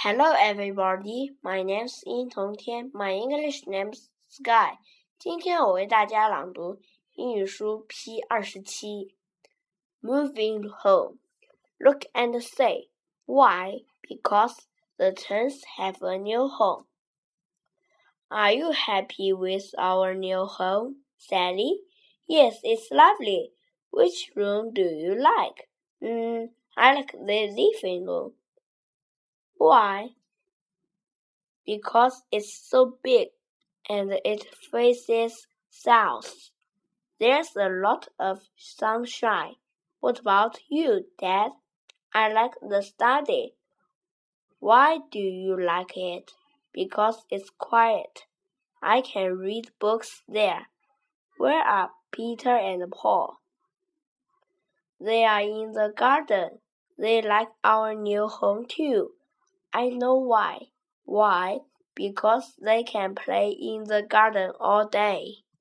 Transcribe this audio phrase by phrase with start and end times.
[0.00, 1.32] Hello, everybody.
[1.42, 2.94] My name's Yin Tongtian.
[2.94, 4.78] My English name's Sky.
[5.18, 6.80] 今天我为大家朗读
[7.14, 9.16] 英语书 P 二十七。
[10.00, 11.18] Moving home.
[11.78, 12.88] Look and say
[13.24, 13.84] why?
[14.02, 14.54] Because
[14.96, 16.84] the turns have a new home.
[18.28, 21.80] Are you happy with our new home, Sally?
[22.28, 23.50] Yes, it's lovely.
[23.90, 25.68] Which room do you like?
[26.00, 28.34] Mm, I like the living room.
[29.61, 30.15] Why?
[31.67, 33.27] Because it's so big
[33.87, 36.49] and it faces south.
[37.19, 39.57] There's a lot of sunshine.
[39.99, 41.51] What about you, Dad?
[42.11, 43.53] I like the study.
[44.59, 46.31] Why do you like it?
[46.73, 48.25] Because it's quiet.
[48.81, 50.69] I can read books there.
[51.37, 53.37] Where are Peter and Paul?
[54.99, 56.61] They are in the garden.
[56.97, 59.11] They like our new home too.
[59.73, 60.69] I know why.
[61.03, 61.59] Why?
[61.93, 65.43] Because they can play in the garden all day.